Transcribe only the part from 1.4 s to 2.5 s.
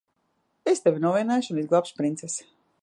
un izglābšu princesi.